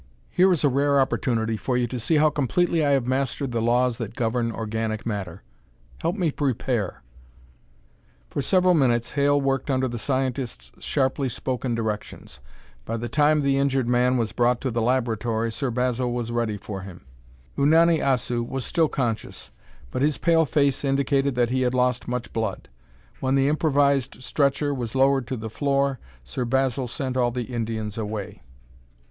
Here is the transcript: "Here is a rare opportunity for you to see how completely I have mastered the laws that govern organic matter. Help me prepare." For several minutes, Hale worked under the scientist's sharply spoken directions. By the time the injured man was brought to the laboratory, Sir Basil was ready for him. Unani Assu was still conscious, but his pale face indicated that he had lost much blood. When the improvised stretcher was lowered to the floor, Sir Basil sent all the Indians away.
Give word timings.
"Here 0.31 0.51
is 0.51 0.63
a 0.63 0.67
rare 0.67 0.99
opportunity 0.99 1.55
for 1.55 1.77
you 1.77 1.85
to 1.85 1.99
see 1.99 2.15
how 2.15 2.31
completely 2.31 2.83
I 2.83 2.89
have 2.93 3.05
mastered 3.05 3.51
the 3.51 3.61
laws 3.61 3.99
that 3.99 4.15
govern 4.15 4.51
organic 4.51 5.05
matter. 5.05 5.43
Help 6.01 6.15
me 6.15 6.31
prepare." 6.31 7.03
For 8.27 8.41
several 8.41 8.73
minutes, 8.73 9.11
Hale 9.11 9.39
worked 9.39 9.69
under 9.69 9.87
the 9.87 9.99
scientist's 9.99 10.71
sharply 10.83 11.29
spoken 11.29 11.75
directions. 11.75 12.39
By 12.83 12.97
the 12.97 13.09
time 13.09 13.41
the 13.43 13.59
injured 13.59 13.87
man 13.87 14.17
was 14.17 14.31
brought 14.31 14.59
to 14.61 14.71
the 14.71 14.81
laboratory, 14.81 15.51
Sir 15.51 15.69
Basil 15.69 16.11
was 16.11 16.31
ready 16.31 16.57
for 16.57 16.81
him. 16.81 17.05
Unani 17.55 17.99
Assu 17.99 18.41
was 18.43 18.65
still 18.65 18.89
conscious, 18.89 19.51
but 19.91 20.01
his 20.01 20.17
pale 20.17 20.47
face 20.47 20.83
indicated 20.83 21.35
that 21.35 21.51
he 21.51 21.61
had 21.61 21.75
lost 21.75 22.07
much 22.07 22.33
blood. 22.33 22.69
When 23.19 23.35
the 23.35 23.47
improvised 23.47 24.23
stretcher 24.23 24.73
was 24.73 24.95
lowered 24.95 25.27
to 25.27 25.37
the 25.37 25.51
floor, 25.51 25.99
Sir 26.23 26.43
Basil 26.43 26.87
sent 26.87 27.15
all 27.15 27.29
the 27.29 27.53
Indians 27.53 27.99
away. 27.99 28.41